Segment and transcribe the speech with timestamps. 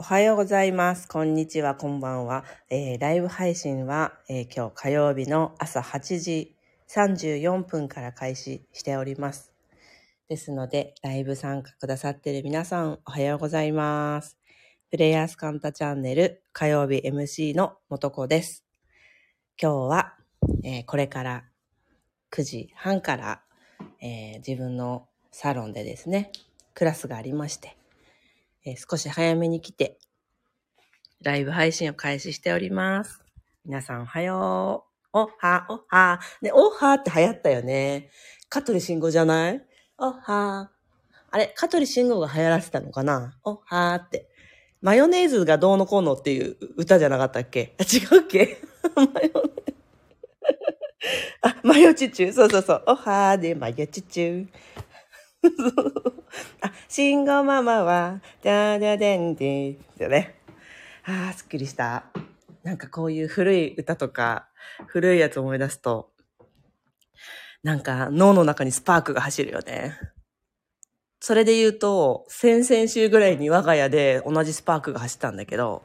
[0.00, 1.06] おはようございます。
[1.06, 2.46] こんにちは、こんばんは。
[2.70, 6.56] えーライブ配信は、えー今日火曜日の朝8時
[6.88, 9.52] 34分から開始しております。
[10.26, 14.38] ですので、ライブ参加くださっている皆さん、おはようございます。
[14.90, 18.64] プレイヤースカンタチャンネル火曜日 MC の元子です。
[19.60, 20.14] 今日は、
[20.64, 21.44] えーこれから
[22.30, 23.42] 9時半から、
[24.00, 26.32] えー自分のサロンでですね、
[26.72, 27.76] クラスがありまして、
[28.64, 29.98] えー少し早めに来て、
[31.22, 33.20] ライブ配信を開始しております。
[33.64, 34.90] 皆さんおはよう。
[35.12, 36.20] おは、おは。
[36.40, 38.10] ね、おはって流行ったよね。
[38.48, 39.62] 香取慎吾じゃない？
[39.98, 40.70] おは。
[41.30, 43.38] あれ、香取慎吾が流行らせたのかな？
[43.44, 44.28] おはって。
[44.82, 47.74] マヨネーズがどうのこうのっていう歌じゃなかったっけ？
[47.78, 48.58] あ違うっけ？
[48.94, 49.74] マヨネーズ。
[51.42, 52.32] あ、マヨチチュー。
[52.32, 52.84] そうそうそう。
[52.88, 54.48] おはーでマヨチチュー。
[56.60, 60.34] あ、慎吾ママは、だだでんでだね。
[61.04, 62.04] あー、すっきりした。
[62.62, 64.48] なんかこういう古い歌とか、
[64.86, 66.10] 古いやつ思い出すと、
[67.62, 69.98] なんか脳の中にスパークが走るよね。
[71.20, 75.82] それで言うと、先々週ぐらいに我が家で同じスパークが走ったんだけど、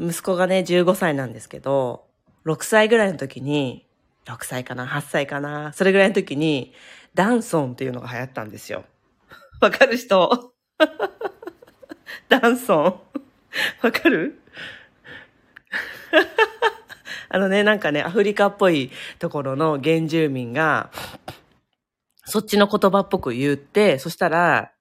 [0.00, 2.06] 息子がね、15歳なんですけど、
[2.44, 3.86] 6歳ぐらいの時に、
[4.26, 6.72] 6歳かな ?8 歳かなそれぐらいの時に、
[7.14, 8.84] ダンソンっていうのが流行ったんですよ。
[9.60, 10.52] わかる人？
[12.28, 12.84] ダンソン
[13.82, 14.40] わかる？
[17.28, 20.90] あのね、なんかね、アフリカっぽいところの原住民が、
[22.26, 24.72] そっちの言葉っぽく言って、そしたら、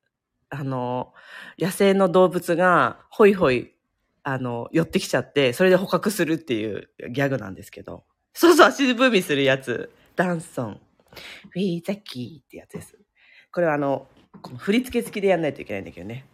[0.50, 1.14] あの、
[1.58, 3.74] 野生の動物が、ホイホイ、
[4.24, 8.04] あの、寄ってきちゃって、それで捕獲するっていうギャグなんですけど。
[8.34, 9.92] そうそう、足踏みするやつ。
[10.16, 10.82] ダンソン。
[11.50, 12.98] フィーザキーってやつです。
[13.52, 14.08] これはあの、
[14.42, 16.26] この振り付け付きでやんないといけないんだけどね。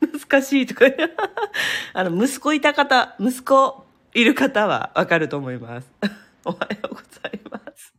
[0.00, 0.84] 難しいとか。
[1.94, 5.92] あの、息子いた方、息子いる方はわかると思います。
[6.44, 7.94] おはようございます。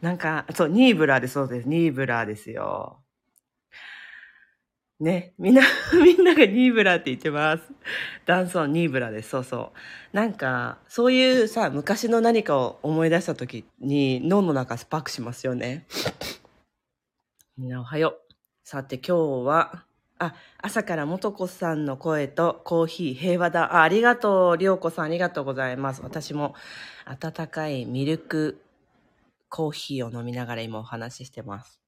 [0.00, 1.68] なんか、そう、ニーブラーでそうです。
[1.68, 3.02] ニーブラーですよ。
[5.00, 5.62] ね、みんな、
[6.04, 7.64] みんながニーブラって言ってます。
[8.26, 9.30] ダンソン、ニーブラです。
[9.30, 9.72] そうそ
[10.12, 10.16] う。
[10.16, 15.86] なんか、そういうさ、昔の何かを思い出した時に脳の中スパークしますよね。
[17.56, 18.34] みんなおはよう。
[18.62, 19.84] さて今日は、
[20.18, 23.76] あ、朝から元子さんの声とコーヒー平和だ。
[23.76, 24.56] あありがとう。
[24.58, 26.02] りょうこさんありがとうございます。
[26.02, 26.54] 私も
[27.06, 28.60] 温かいミルク
[29.48, 31.79] コーヒーを飲みながら今お話ししてます。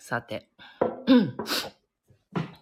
[0.00, 0.48] さて。
[1.06, 1.36] うん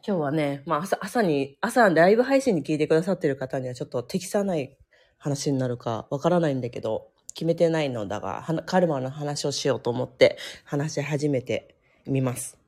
[0.06, 4.77] 今日はね、まあ朝、朝に、朝ライブ配信に聞いてくださってる方にはちょっと適さない
[5.17, 12.59] 話になるかわからないんだけど、決めてないのだが、カルマの話をしようと思って話し始めてみます。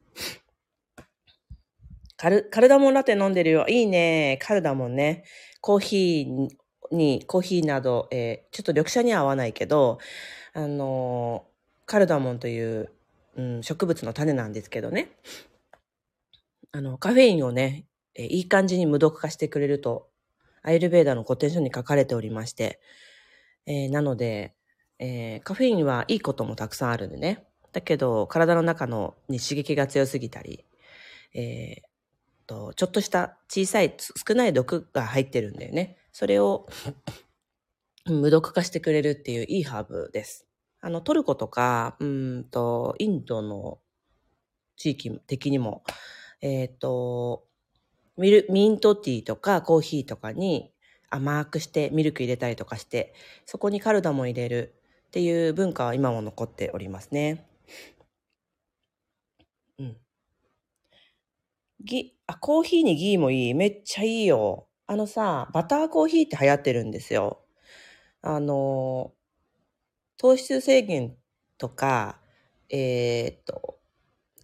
[2.16, 3.66] カル、カルダモンラテ飲んでるよ。
[3.68, 4.38] いいね。
[4.40, 5.24] カルダモンね。
[5.60, 9.98] コーヒーに、コーヒーなど、えーちょっと緑茶には合わないけど、
[10.54, 12.90] あのーカルダモンという、
[13.36, 15.10] うん、植物の種なんですけどね。
[16.72, 20.08] あの、カフェインをね、えいい感じに無毒化してくれると、
[20.62, 22.80] アイルベーダの古典書に書かれておりまして、
[23.66, 24.54] えーなので、
[24.98, 27.46] えーカフェインはいいこともたくさんあるんでね。
[27.72, 30.64] だけど、体の中のに刺激が強すぎたり、
[31.34, 31.96] えー
[32.46, 35.98] と、ちょっとした小さい、少ない毒が入ってるんだよね。
[36.12, 36.66] それを
[38.06, 40.45] 無毒化してくれるっていういいハーブです。
[40.80, 43.78] あの、トルコとか、うんと、インドの
[44.76, 45.84] 地域的にも、
[46.42, 47.44] えっ、と、
[48.18, 50.72] ミル、ミントティーとかコーヒーとかに
[51.10, 53.14] 甘くしてミルク入れたりとかして、
[53.46, 54.74] そこにカルダモン入れる
[55.08, 57.46] っていう文化は今も残っておりますね。
[59.78, 59.96] うん。
[61.80, 63.54] ギ、あ、コーヒーにギーもいい。
[63.54, 64.68] めっちゃいいよ。
[64.86, 67.42] あのさ、バターコーヒーって流行ってるんですよ。
[68.22, 69.12] あの、
[70.26, 71.14] 糖質制限
[71.56, 72.18] とか、
[72.68, 73.78] えーっと、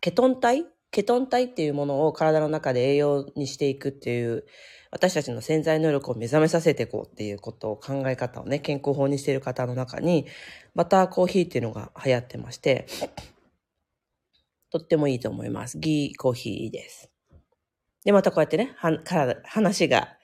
[0.00, 0.64] ケトン体？
[0.92, 4.44] ケトン体っていうものを体の中で栄養にしていくっていう、
[4.92, 10.26] 私たちの潜在能力を目覚めさせていこうっていうことを考え方をね、健康法にしている方の中に、
[10.76, 12.86] バターコーヒーっていうのが流行ってまして、
[14.70, 15.80] とってもいいと思います。
[15.80, 17.10] ギーコーヒーです。
[18.04, 20.16] で、またこうやってね、はから話が、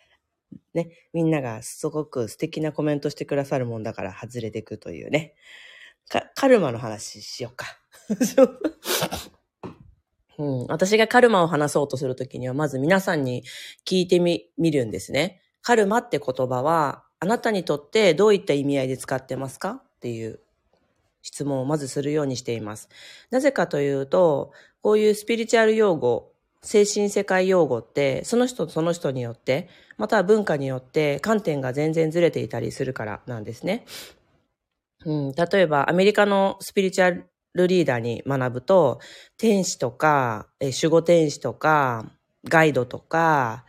[0.74, 5.34] ね、みんながすごく素敵なコメントしてくださるもんだから外れていくというね。
[6.08, 7.66] かカルマの話しようか。
[10.38, 13.42] うん、私がカルマを話そうとするときには、まず皆さんに
[13.84, 15.42] 聞いてみ、見るんですね。
[15.62, 20.40] カルマって言葉は、あなたにとってどういった意味合いで使ってますかっていう
[21.22, 22.88] 質問をまずするようにしています。
[23.30, 26.32] なぜかというと、こういうスピリチュアル用語
[26.62, 33.84] 精神世界用語って、その人とその人によって、または文化によって観点が全然ずれていたりするからなんですね。
[35.04, 37.10] うん、例えば、アメリカのスピリチュア
[37.54, 39.00] ルリーダーに学ぶと、
[39.36, 42.10] 天使とか、え守護天使とか、
[42.44, 43.64] ガイドとか、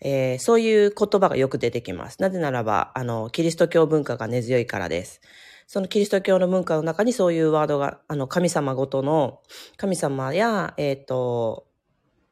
[0.00, 2.20] えーそういう言葉がよく出てきます。
[2.20, 5.20] なぜならば、あの、キリスト教文化が根強いからです。
[5.66, 9.40] そのキリスト教の文化の中にそういうワードが、あの、神様ごとの、
[9.76, 11.67] 神様や、えっ、と、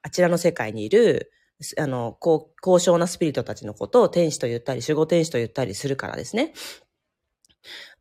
[0.07, 1.33] あちらの世界にいる、
[1.77, 6.55] あの、高高尚なスピリットたちのことを天使と言ったり、守護天使と言ったりするからですね。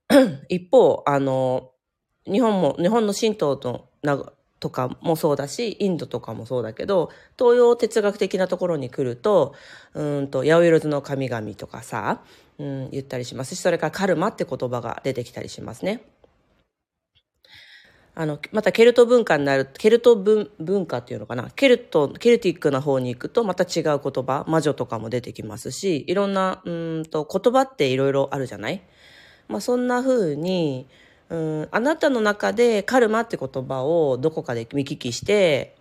[0.47, 1.71] 一方、あの、
[2.31, 7.09] 日本も、日本の神道のとかもそうだし、インドとかもそうだけど、
[7.39, 9.55] 東洋哲学的なところに来ると、
[9.95, 12.21] うんと、八百万の神々とかさ、
[12.59, 16.03] うん、言ったりしますし、それからカルマって言葉が出てきたりしますね。
[18.17, 21.49] あの、またケルト文化になる、ケルト文化っていうのかな？
[21.53, 28.81] ケルト、ケルティックな方に行くとまた違う言葉、魔女とかも出てきますし、いろんな、うんと、言葉っていろいろあるじゃない？
[29.49, 30.87] まあそんな風に、
[31.29, 35.75] うん、あなたの中でカルマって言葉をどこかで見聞きして、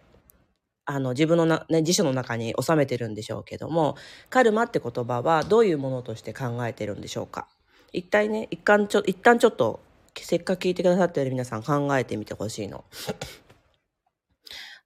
[0.86, 3.96] あの、自分のな、ね、辞書の中に収めてるんでしょうけども、
[4.28, 7.46] カルマって言葉はどういうものとして考えてるんでしょうか？
[7.92, 9.80] 一体ね、一旦ちょ、一旦ちょっと、
[10.22, 12.84] せっかく聞いてくださっている皆さん考えてみてほしいの。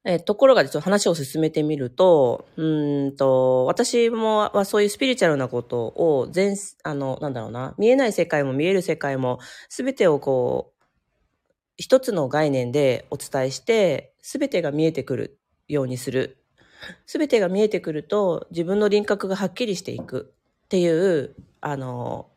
[0.04, 9.38] えところがですね、話を進めてみると、うんと、私もはそういうスピリチュアルなことを全、あの、なんだろうな、見えない世界も見える世界も、
[9.68, 10.84] すべてをこう、
[11.76, 16.38] 一つの概念でお伝えして、すべてが見えてくるようにする。
[17.06, 20.32] すべてが見えてくると、自分の輪郭がはっきりしていく
[20.64, 22.30] っていう、あの、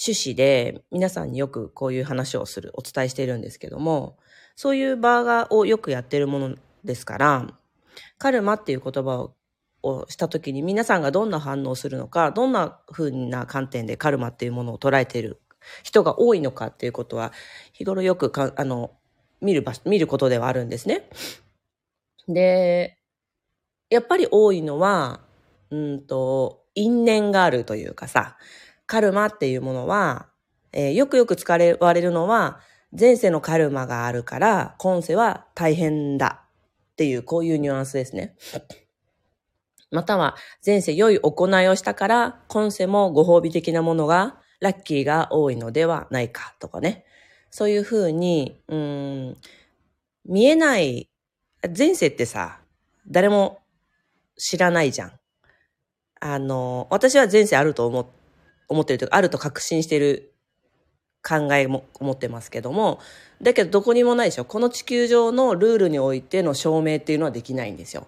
[0.00, 4.16] 趣旨で皆さんによくこういう話をする、お伝えしているんですけども、
[4.54, 6.54] そういう場がをよくやってるもの
[6.84, 7.46] ですから、
[8.16, 9.30] カルマっていう言葉
[9.82, 15.40] をした時に皆さんがどんな反応するのか、どんな風な観点でカルマっていうものを捉えている
[15.82, 17.32] 人が多いのかっていうことは、
[17.72, 18.92] 日頃よく、あの、
[19.40, 21.08] 見る場所、見ることではあるんですね。
[22.28, 22.98] で、
[23.90, 25.20] やっぱり多いのは、
[25.70, 28.36] うんと、因縁があるというかさ、
[28.88, 30.26] カルマっていうものは、
[30.72, 32.60] えーよくよく使われるのは、
[32.98, 36.44] 前世のカルマがあるから、今世は大変だ
[36.92, 38.34] っていう、こういうニュアンスですね。
[39.90, 47.04] または、前世良い行いをしたから、今世もご褒美的なものが、ラッキーが多いのではないかとかね。
[47.50, 49.36] そういうふうに、うん、
[50.24, 51.10] 見えない、
[51.76, 52.60] 前世ってさ、
[53.06, 53.60] 誰も
[54.36, 55.12] 知らないじゃん。
[56.20, 58.06] あの、私は前世あると思っ
[58.68, 60.32] 思ってるというか、あると確信してる
[61.26, 63.00] 考えも思ってますけども、
[63.42, 64.44] だけどどこにもないでしょ。
[64.44, 68.06] この地球上のルールにおいての証明っていうのはできないんですよ。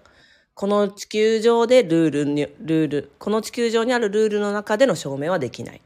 [0.54, 5.80] この地球上でルールに、ルール、この地球上にあるルールの中での証明はできない。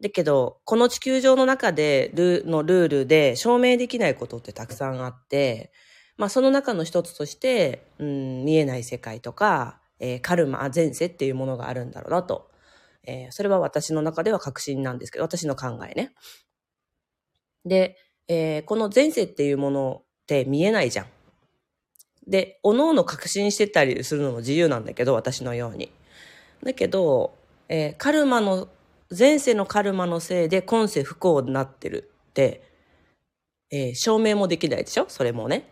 [0.00, 5.72] だけど、この地球上の中でルのルールで証明できないことってたくさんあって、
[6.16, 12.50] まあその中の一つとして、うん、見えない世界とか、えーカルマ、前世っていうものがあるんだろうなと。
[13.10, 16.12] えーそれは私の中では確信なんですけど、私の考えね。
[17.64, 17.96] で、
[18.28, 21.06] えーこの前世っていうものって見えないじゃん。
[22.26, 25.90] で、おのおの確信してたりするのも自由なんだけど、私のように。
[26.62, 27.34] だけど、
[27.70, 28.68] えーカルマの、
[29.18, 32.62] 前世のカルマのせいで今世不幸になってるって、
[33.70, 35.06] えー証明もできないでしょ？
[35.08, 35.70] それもね。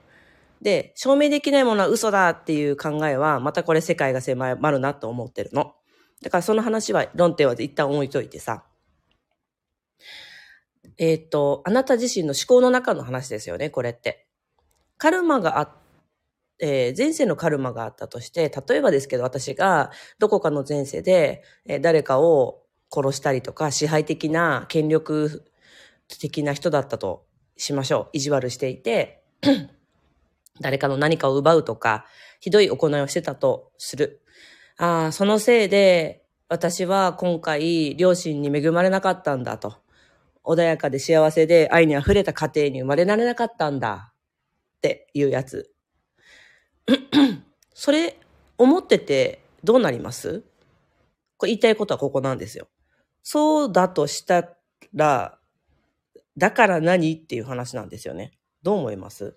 [0.63, 5.75] で、証明できないものは嘘だっていう考えは、またこれ世界が狭まるなと思ってるの。
[6.23, 8.65] だからその話は、論点は一旦置いといてさ。
[10.99, 14.27] えーっと、あなた自身の思考の中の話ですよね、これって。
[14.99, 15.77] カルマがあ
[16.59, 25.45] えー前世のカルマがあったとして、例えばですけど私がどこかの前世で、えー誰かを殺したりとか支配的な権力
[26.09, 28.09] 的な人だったとしましょう。
[28.15, 29.23] 意地悪していて、
[30.61, 32.07] 誰かの何かを奪うとか、
[32.41, 34.23] ひどい行いをしてたとする。
[34.79, 39.77] ああ、そのせいで私は今回両親に恵まれなかったんだと。
[40.45, 45.73] 穏やかで幸せで愛に溢れた家庭に生まれられなかったんだっていうやつ。
[47.75, 48.19] それ
[48.59, 50.45] 思っててどうなります？
[51.39, 52.69] これ言いたいことはここなんですよ。
[53.23, 54.51] そうだとした
[54.95, 55.39] ら、
[56.37, 57.15] だから何？
[57.15, 58.33] っていう話なんですよね。
[58.63, 59.37] どう思います？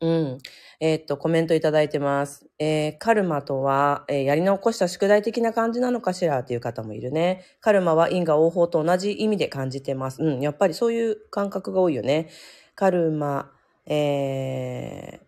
[0.00, 0.38] うん。
[0.80, 2.46] えーっと、コメントいただいてます。
[2.58, 7.44] えーカルマとは、えーやり残した宿題的な感じなのかしらっていう方もいるね。
[7.60, 10.22] カルマは因果応報と同じ意味で感じてます。
[10.22, 12.30] うん、やっぱりそういう感覚が多いよね。
[12.74, 13.50] カルマ、
[13.86, 15.20] え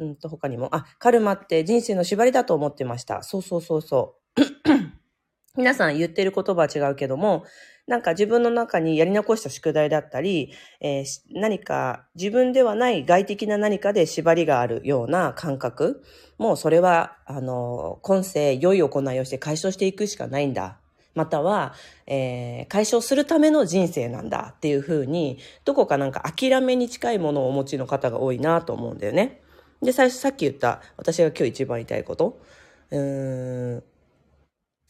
[0.00, 0.68] ーうんと、他にも。
[0.74, 3.22] あ、カルマって人生の縛りだと思ってました。
[3.22, 4.21] そうそうそうそう。
[5.54, 7.44] 皆さん言ってる言葉は違うけども、
[7.86, 11.04] なんか自分の中にやり残した宿題だったり、えー
[11.34, 16.02] 何か自分ではない外的な何かで縛りがあるような感覚、
[16.38, 20.78] もうそれは、あの、今世良い行いをして解消していくしかないんだ。
[21.14, 21.74] または、
[22.06, 29.42] えー解消するための人生なんだっていうふうに、どこかなんか諦めに近いものをお持ちの方が多いなと思うんだよね。
[29.82, 32.40] で、最初さっき言った私が今日一番言いたいこと。
[32.90, 33.82] うーん、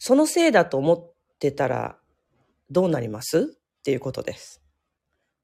[0.05, 1.95] そのせいだと思ってたら
[2.69, 3.39] どうなります？
[3.39, 4.61] っていうことです。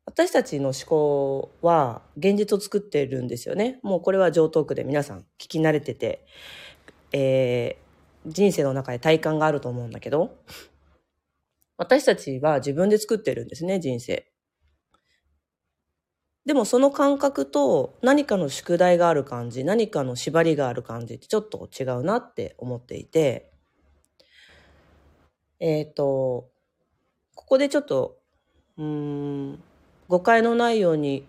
[0.06, 3.80] 私たちの思考は現実を作ってるんですよね。
[3.84, 6.25] もうこれは上等句で皆さん聞き慣れてて、
[7.13, 10.36] えー人生の中で体感があると思うんだけど、
[11.78, 14.30] 私たちは自分で作ってるんですね、人生。
[16.46, 23.49] でもその感覚と何かの宿題がある感じ、何かの縛りがある感じってちょっと違うなって思っていて、
[25.60, 26.50] えっ、と、
[27.36, 28.18] ここでちょっと、
[28.78, 29.62] うん、
[30.08, 31.25] 誤解のないように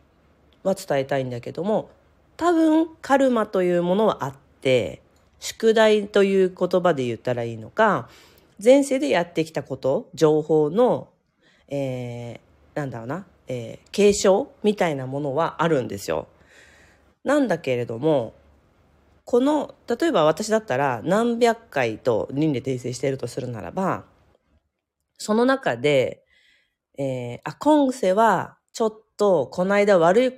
[0.63, 1.91] は伝えたいんだけども、
[2.37, 5.03] 多分カルマというものはあって、
[5.41, 8.09] 宿題という言葉で言ったらいいのか、
[8.63, 11.09] 前世でやってきたこと、情報の、
[11.69, 16.29] えー、なんだろうな、えー継承みたいなものはあるんですよ。
[17.25, 18.35] なんだけれども、
[19.25, 24.05] この、例えば私だったら何百回と輪廻訂正しているとするならば、
[25.21, 26.25] その中で、
[26.97, 30.33] えーあ、今世はちょっとこの間悪い、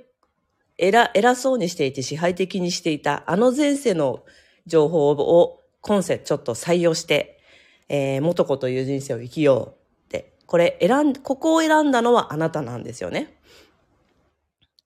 [0.77, 4.25] 偉、偉そうにしていて支配的にしていた、あの前世の
[4.65, 7.39] 情報を今世ちょっと採用して、
[7.87, 13.39] えー元子という人生を生きようって、これ選ん、ここを選んだのはあなたなんですよね。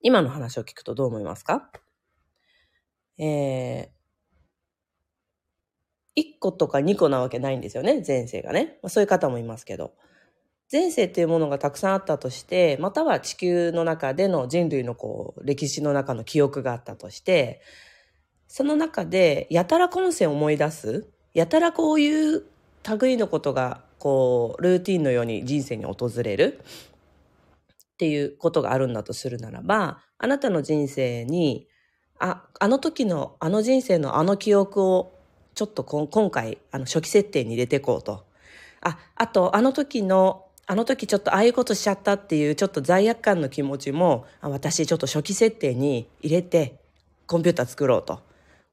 [0.02, 1.72] 今の話を聞くとどう思いますか？
[3.18, 3.97] えー、
[6.18, 8.80] 1個とか2個なわけないんですよね、前世がね。
[8.82, 9.94] まあ、そういう方もいますけど。
[10.70, 17.62] 前世っていうものがたくさんあったとして、または地球の中での人類のこう、歴史の中の記憶があったとして、
[18.48, 22.44] その中で、やたら今世思い出す、やたらこういう
[23.00, 26.60] 類のことが、こう、ルーティンのように人生に訪れる
[27.94, 31.68] っていうことがあるんだとするならば、あなたの人生に、
[32.20, 35.14] あ、あの時の、あの人生のあの記憶を、
[35.58, 38.24] ちょっと今回、あの初期設定に入れていこうと。
[38.82, 46.80] あ、あと、あの時の、あの時ちょっとああいうことしちゃったっていうちょっと罪悪感の気持ちも、私ちょっと初期設定に入れて、
[47.26, 48.22] コンピューター作ろうと。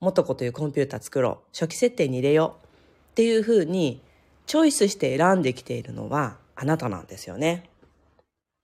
[0.00, 1.48] 元子というコンピューター作ろう。
[1.54, 2.66] 初期設定に入れよう。
[3.12, 4.02] っていうふうに、
[4.44, 7.70] チョイスして選んできているのは、あなたなんですよね。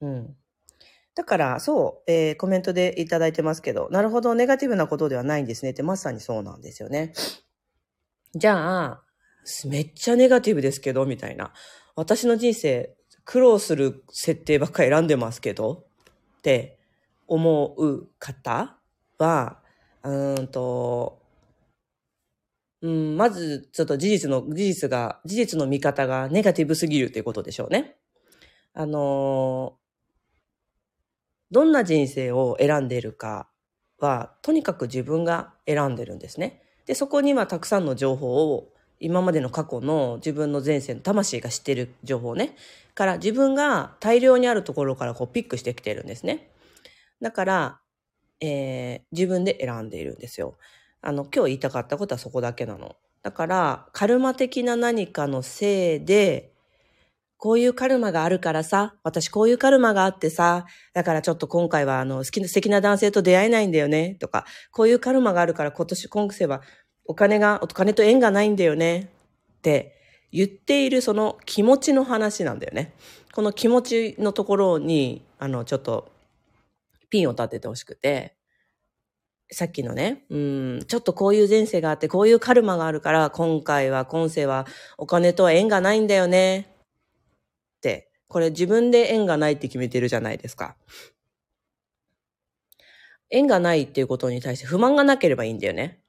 [0.02, 0.36] うん。
[1.14, 7.14] だから、そう、えーコメントでいただいてますけど、なるほど、ネガティブなことではないんですねって、まさにそうなんですよね。
[8.34, 9.02] じゃあ、
[9.66, 11.52] めっちゃネガティブですけど、みたいな。
[11.96, 12.94] 私の人生、
[13.24, 15.84] 苦労する設定ばっかり選んでますけど、
[16.38, 16.78] って
[17.26, 18.76] 思う方
[19.18, 19.58] は、
[20.02, 21.20] うんと、
[22.82, 27.96] うん、まず、ちょっと事実の、事実が、事実の見方がネガティブすぎるっていうことでしょうね。
[28.72, 29.76] あの
[31.50, 33.50] どんな人生を選んでいるか
[33.98, 36.62] は、とにかく自分が選んでるんですね。
[36.90, 42.56] で、そこにはたくさんの情報を、今までの過去の自分の前世の魂が知ってる情報ね。
[42.96, 46.50] から自分が大量にあるところからこうピックしてきてるんですね。
[47.22, 47.80] だから、
[48.40, 50.56] えー自分で選んでいるんですよ。
[51.00, 52.96] あの、今日言いたかったことはそこだけなの。
[53.22, 56.50] だから、カルマ的な何かのせいで、
[57.40, 66.60] こういうカルマがあるからさ、私こういうカルマがあってさ、だからちょっと今回はあの、好きな素敵な男性と出会えないんだよね、とか、こういうカルマがあるから今年、今世は
[67.06, 69.08] お金が、お金と縁がないんだよね、
[69.54, 69.96] って
[70.30, 72.92] 言っているその気持ちの話なんだよね。
[73.32, 76.12] この気持ちのところに、あの、ちょっと、
[77.08, 78.36] ピンを立ててほしくて、
[79.50, 84.66] さっきのね、うん、ちょっとこういう前世があって、こういうカルマがあるから、今回は、今世は
[84.98, 86.69] お金とは縁がないんだよね。
[88.30, 90.76] これ自分で縁がないって決めてるじゃないですか。
[93.28, 96.00] 縁がないっていうことに対して不満がなければいいんだよね。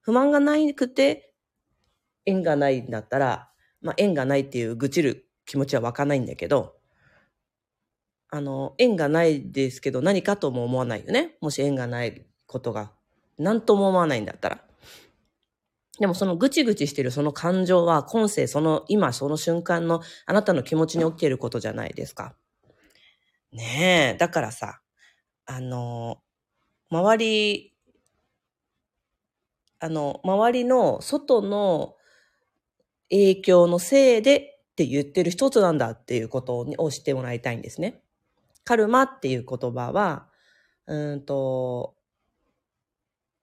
[0.00, 1.34] 不満がなくて、
[2.24, 3.50] 縁がないんだったら、
[3.82, 6.76] まあ縁がないっていう愚痴る気持ちは湧かないんだけど、
[8.30, 11.36] あの、縁がないですけど何かとも思わないよね。
[11.42, 12.90] もし縁がないことが、
[13.36, 14.67] 何とも思わないんだったら。
[16.00, 22.34] でもそのぐちぐちしてるその感情は今世その今その瞬間のあなたの気持ちに起きていることじゃないですか。
[23.52, 24.80] ねえ、だからさ、
[25.46, 26.20] あの、
[26.90, 27.72] 周り
[29.80, 31.94] あの、周りの外の
[33.10, 38.02] 影響のせいでって言ってる一つなんだっていうことを知ってもらいたいんですね。
[38.64, 40.28] カルマっていう言葉は、
[40.86, 41.94] うんと、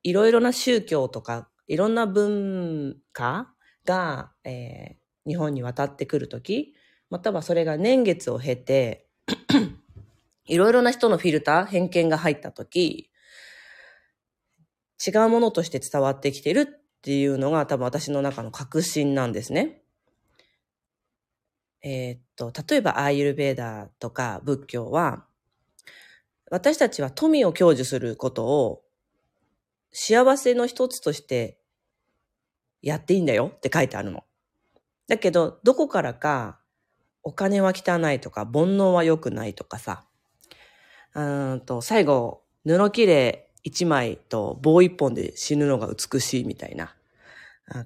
[0.04, 3.54] いろいろな宗教とか、いろんな文化
[3.86, 6.76] が、えー、日本に渡ってくるとき、
[7.10, 9.08] またはそれが年月を経て、
[10.46, 13.10] いろいろな人のフィルター、偏見が入ったとき、
[15.06, 16.66] 違うものとして伝わってきてるっ
[17.02, 19.82] ていうのが多分私の中の確信なんですね。
[21.82, 25.26] えー、っと、例えばアーユルベーダーとか仏教は、
[26.52, 28.85] 私たちは富を享受することを
[29.98, 31.58] 幸せの一つとして
[32.82, 34.26] やっていいんだよって書いてあるの。
[35.08, 36.60] だけど、どこからか
[37.24, 40.06] お金は汚いとか、煩悩は良くないとかさ、
[41.16, 46.94] うんと、最後、布切れ一枚と棒一本で死ぬのが美しいみたいな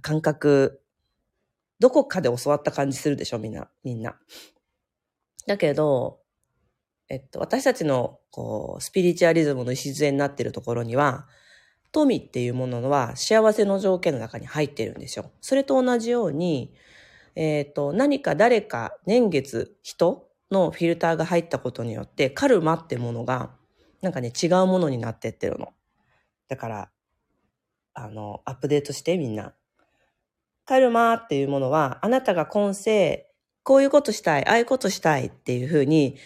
[0.01, 0.81] 感覚、
[1.77, 4.17] どこかで教わった感じするでしょみんな、みんな。
[5.45, 6.21] だけど、
[7.07, 11.27] えっと、私たちの、こう、スピリチュアリズムの礎になっているところには、
[11.91, 15.31] 富っていうものは幸せの条件の中に入ってるんですよ。
[15.41, 16.73] それと同じように、
[17.35, 23.51] えっ、と、何か誰か年月、人のフィルターが入ったことによって、カルマってものが、
[24.01, 25.73] なんかね、違うものになってってるの。
[26.47, 26.89] だから、
[27.93, 29.53] あの、アップデートしてみんな。
[30.65, 33.27] カルマっていうものは、あなたが今世、
[33.63, 36.17] こういうことしたい、ああいうことしたいっていうふうに、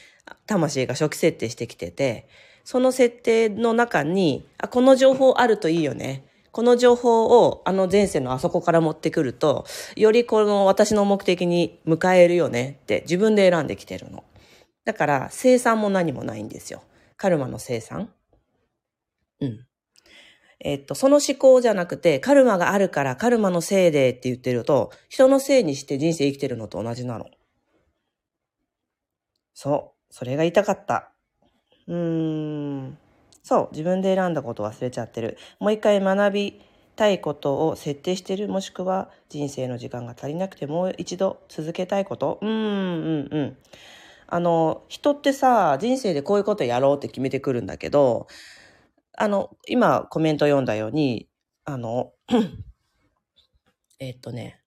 [0.46, 2.27] 魂が初期設定してきてて、
[2.63, 6.25] その設定の中に、あ、この情報あるといいよね。
[6.51, 9.65] この情報をあの前世のあそこから持ってくると、
[9.96, 14.24] よりこの私の目的に迎えるよねって自分で選んできてるの。
[14.86, 16.84] だから、生産も何もないんですよ。
[17.17, 18.13] カルマの生産。
[19.41, 19.65] うん。
[20.60, 27.26] えっと、その思考じゃなくて、カルマがあるからカルマのせいでって言ってると、人のせいにして人生生きてるのと同じなの。
[29.54, 30.13] そう。
[30.13, 31.12] それが言いたかった。
[31.88, 32.98] うーん。
[33.43, 33.67] そう。
[33.72, 35.38] 自分で選んだことを忘れちゃってる。
[35.60, 36.62] もう一回学び
[36.96, 38.48] たいことを設定してる。
[38.48, 42.52] もしくは人生の時間が足りなくてもう一度続けたいことうーん、
[43.32, 43.58] うん、うん。
[44.28, 48.28] あの、人ってさ、人生でこういうことやろうって決めてくるんだけど、
[49.17, 51.30] あの、今コメント読んだように、
[51.65, 52.13] あの、
[54.00, 54.62] えっとね、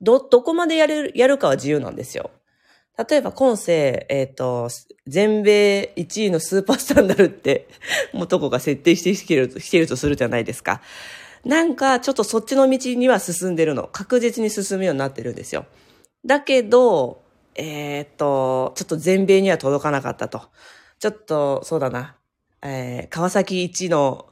[0.00, 2.30] ど、どこまでやる、やるかは自由なんですよ。
[2.98, 4.68] 例えば今世、えっ、ー、と、
[5.06, 7.68] 全米1位のスーパースタンダルって、
[8.12, 10.82] もうとこが設定してきてると、してるとするじゃないですか。
[11.44, 13.88] なんか、ちょっとそっちの道には進んでるの。
[13.90, 15.64] 確実に進むようになってるんですよ。
[16.24, 17.22] だけど、
[17.54, 20.42] えっ、ー、と、ちょっと全米には届かなかったと。
[21.00, 22.16] ちょっと、そうだな。
[22.62, 24.26] えー、川崎一の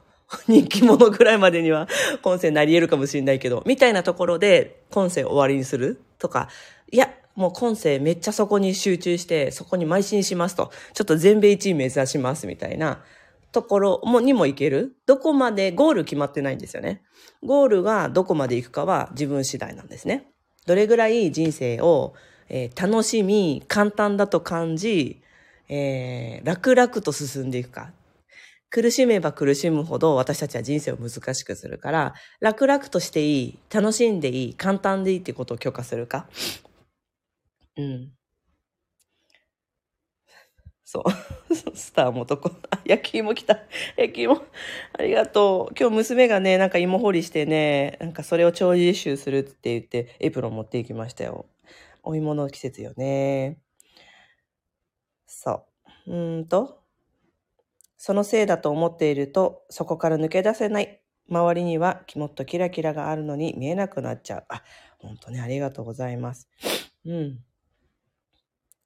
[0.47, 1.89] 人気者ぐらいまでには
[2.21, 6.47] 今世なり得るかもしれないけど、みたいなところで今世終わりにするとか、
[6.91, 10.71] いや、もう今世めっちゃそこに集中して、そこに邁進しますと。
[10.93, 13.03] ちょっと全米一位目指しますみたいな
[13.51, 14.95] ところもにも行ける。
[15.05, 17.01] どこまで、ゴール決まってないんですよね。
[17.43, 20.31] ゴールがどこまで行くかは自分次第なんですね。
[20.65, 22.13] どれぐらい人生を、
[22.49, 25.21] えー、楽しみ、簡単だと感じ、
[25.69, 27.91] えー、楽々と進んでいくか。
[28.69, 36.27] 苦しめば苦しむほど私たちは人生を難しくするから、楽々としていい、楽しんでいい、簡単でいいってことを許可するか。
[37.75, 38.11] うん。
[40.83, 41.53] そう。
[41.75, 42.51] スターもとこ。
[42.69, 43.59] あ、焼き芋来た。
[43.97, 44.41] 焼き芋。
[44.97, 45.75] ありがとう。
[45.79, 51.45] 今日娘がね、なんか芋掘りしてね、なんかそれを調理実習するって言って、エプロン持っていきましたよ。
[52.03, 53.57] お芋の季節よね。
[55.27, 55.65] そ
[56.07, 56.13] う。
[56.13, 56.81] うんと。
[57.97, 61.01] そのせいだと思っていると、そこから抜け出せない。
[61.29, 64.45] 周りにはもっとキラキラがあるのに見えなくなっちゃう。
[64.49, 64.63] あ、
[64.99, 66.49] 本当にありがとうございます。
[67.05, 67.39] うん。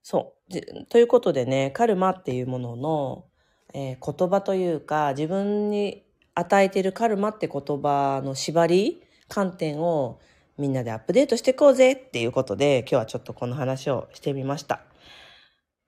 [0.08, 0.86] そう。
[0.86, 3.26] ということでね、カルマっていうものの、
[3.74, 6.04] えー、言葉というか、自分に
[6.36, 10.20] 与えているカルマって言葉の縛り、観点を
[10.60, 14.84] みんなでアップデートしていこうぜっていうことで、今日はちょっとこの話をしてみました。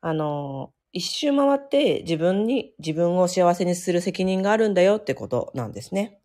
[0.01, 6.19] あの、一周回って自分に、自分を幸せにする責任があるんだよってことなんですね。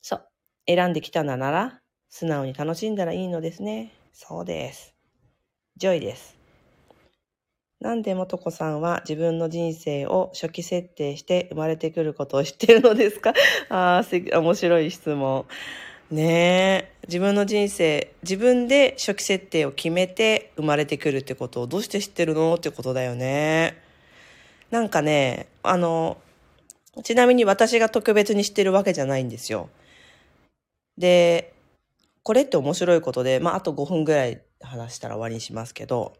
[0.00, 0.28] そう。
[0.66, 3.92] 選んできたなら、素直に楽しんだらいいのですね。
[4.14, 4.91] そうです。
[5.82, 6.36] joy です。
[7.80, 13.34] なんでもとこさんは自分の人生を初期設定して生まれてくることを知ってるのですか？
[13.68, 15.44] ああ、面白い質問。
[16.12, 16.92] ねえ。
[17.08, 23.76] 自分の人生、自分で初期設定を決めて生まれてくるってことをどうして知ってるのってことだよね。
[24.70, 26.16] なんかね、あの、
[27.02, 29.68] ちなみに私が特別に知ってるわけじゃないんですよ。
[30.96, 31.52] で、
[32.22, 36.14] これって面白いことで、まあ、あと5分ぐらい話したら終わりにしますけど、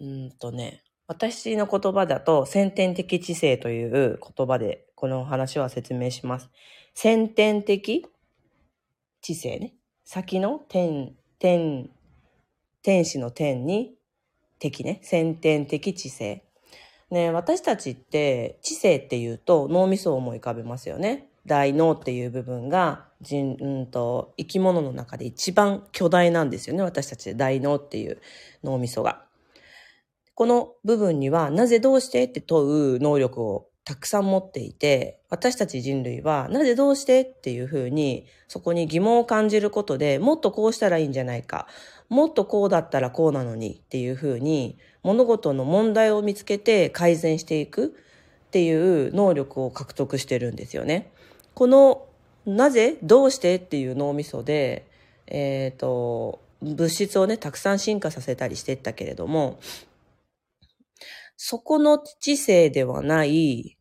[0.00, 6.50] うんとね、私の言葉だと、先天的知性という言葉で、この話は説明します。
[6.94, 8.06] 先天的
[9.20, 9.74] 知性ね。
[10.04, 11.90] 先の天、天、
[12.82, 13.94] 天使の天に、
[14.58, 15.00] 的ね。
[15.02, 16.44] 先天的知性。
[17.10, 21.28] ね、私たちって知性っていうと脳みそを思い浮かべますよね。
[21.46, 26.82] 大脳っていう部分が人、うんと、生き物の中で一番巨大なんですよね。
[26.82, 28.20] 私たちで大脳っていう
[28.62, 29.24] 脳みそが。
[30.34, 41.66] この部分にはなぜどうしてって問う能力をたくさん持っていて、私たち人類はなぜどうしてっていうふうにそこに疑問を感じることでもっとこうしたらいいんじゃないか。
[42.08, 47.94] もっとこうだったらこうなのにっていうふうに物事の問題を見つけて改善していく
[48.48, 51.10] っていう能力を獲得してるんですよね。
[51.54, 52.06] この
[52.46, 54.86] なぜどうしてっていう脳みそで、
[55.26, 59.58] えっ、と、物質をね、たくさん進化させたりしてったけれども、
[61.36, 63.78] そこの知性ではない、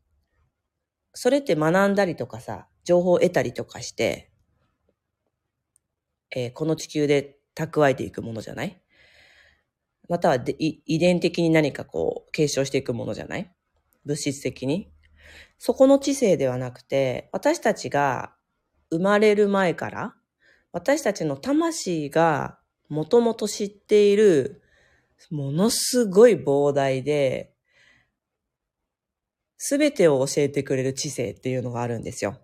[1.13, 4.31] それって学んだりとかさ、情報を得たりとかして、
[6.31, 8.81] えーこの地球で蓄えていくものじゃない？
[10.07, 13.53] またはで遺伝的に何かこう継承していくものじゃない？
[14.05, 14.90] 物質的に？
[15.57, 18.33] そこの知性ではなくて、私たちが
[18.91, 20.15] 生まれる前から、
[20.71, 24.61] 私たちの魂がもともと知っている、
[25.29, 27.53] ものすごい膨大で、
[29.57, 32.39] すべてを教えてくれる知性っていうのがあるんですよ。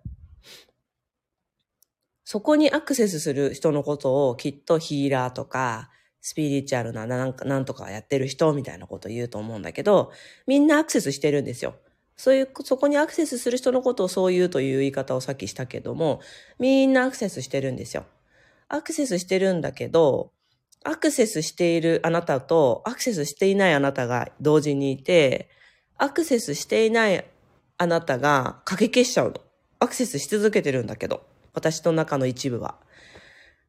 [2.24, 10.12] そこにアクセスする人のことをきっとヒーラーとか、スピリチュアルななんなんとかやってる人みたいなこと言うと思うんだけど、
[10.46, 11.76] みんなアクセスしてるんですよ。
[12.18, 16.20] そういう、そこにアクセスする人のことをそう言うという言い方をさっきしたけども、
[16.58, 18.04] みんなアクセスしてるんですよ。
[18.68, 20.32] アクセスしてるんだけど、
[20.84, 25.48] アクセスしているあなたとアクセスしていないあなたが同時にいて、
[25.96, 27.24] アクセスしていない
[27.78, 29.34] あなたがかけ消しちゃうの。
[29.78, 32.74] アクセスし続けてるんだけど、私の中の一部は。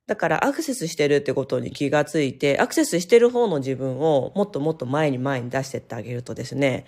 [0.08, 6.88] だからアクセスしてるってことに気がついて、アクセスしてる方の自分をもっともっと前に前に出してってあげるとですね、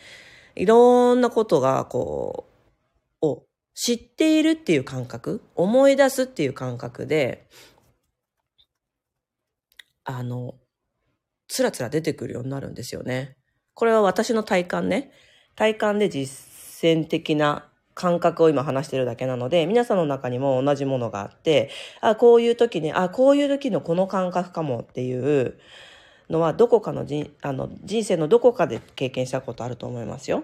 [0.55, 2.47] いろんなことがこ
[3.21, 7.47] う、を知っているっていう感覚、思い出すっていう感覚で、
[10.03, 10.55] あの、
[11.47, 13.37] つらつら出てくるようになるんですよね。
[13.73, 15.11] これは私の体感ね。
[15.55, 16.29] 体感で実
[16.83, 21.69] 践的な感覚を今話してるだけなので、皆さんの中にも同じものがあって、
[22.01, 25.59] あ、こういう時に、あ、こういう時のこの感覚かもっていう
[26.31, 30.43] のは、どこかの人あの人生のどこかで経験したことあると思いますよ。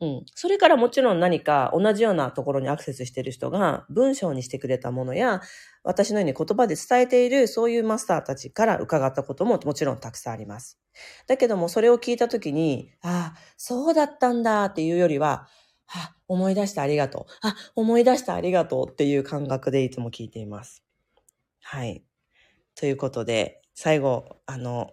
[0.00, 0.22] うん。
[0.34, 5.40] それからもちろん何か同じようなところにアクセスしている人が文章にしてくれたものや、
[5.84, 10.80] 私のように言葉で伝えているそういうマスターたちから伺ったことももちろんたくさんあります。
[11.28, 15.48] だけどもそれを聞いたときに、ああ、そうだったんだっていうよりは、
[15.86, 17.32] あ、思い出してありがとう。
[17.42, 20.82] あ、思い出してありがとうっていう感覚でいつも聞いています。
[21.62, 22.04] はい。
[22.74, 24.92] ということで、最後、あの、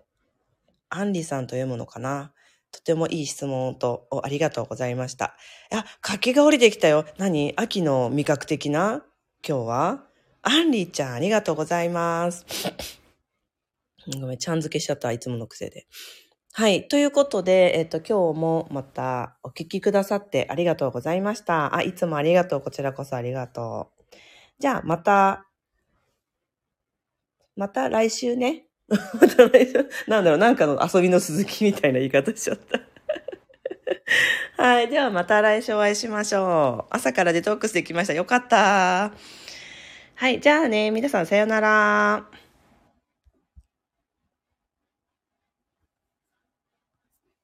[0.89, 2.33] アンリさんと読むのかな？
[2.71, 5.35] とてもいい質問と、ありがとうございました。
[5.71, 7.05] あ、柿が降りてきたよ。
[7.17, 7.53] 何？
[7.55, 9.03] 秋の味覚的な？
[9.47, 10.03] 今日は
[10.41, 12.45] アンリちゃん、ありがとうございます。
[14.19, 15.85] ごめん、ちゃん付けしちゃった、いつもの癖で。
[16.53, 16.87] はい。
[16.87, 21.75] ということで、えっ、と、今日もまたお聞きくださってありがとうございました。
[21.75, 22.61] あ、いつもありがとう。
[22.61, 24.03] こちらこそありがとう。
[24.59, 25.47] じゃあ、また、
[27.55, 28.65] また来週ね。
[30.07, 32.79] なんだろう、なんかの遊びの続きみたいな言い方しちゃった。
[34.57, 34.89] はい。
[34.89, 36.95] ではまた来週お会いしましょう。
[36.95, 38.13] 朝からデトックスできました。
[38.13, 39.11] よかった。
[40.15, 40.39] はい。
[40.39, 42.25] じゃあね、皆さんさようなら。